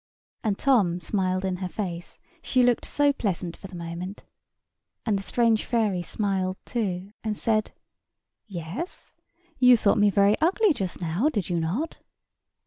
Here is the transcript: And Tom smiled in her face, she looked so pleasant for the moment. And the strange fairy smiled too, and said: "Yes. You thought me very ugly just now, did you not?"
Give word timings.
And 0.43 0.57
Tom 0.57 0.99
smiled 0.99 1.45
in 1.45 1.57
her 1.57 1.69
face, 1.69 2.17
she 2.41 2.63
looked 2.63 2.85
so 2.85 3.13
pleasant 3.13 3.55
for 3.55 3.67
the 3.67 3.75
moment. 3.75 4.23
And 5.05 5.15
the 5.15 5.21
strange 5.21 5.63
fairy 5.63 6.01
smiled 6.01 6.57
too, 6.65 7.11
and 7.23 7.37
said: 7.37 7.71
"Yes. 8.47 9.13
You 9.59 9.77
thought 9.77 9.99
me 9.99 10.09
very 10.09 10.37
ugly 10.41 10.73
just 10.73 11.01
now, 11.01 11.29
did 11.29 11.51
you 11.51 11.59
not?" 11.59 11.99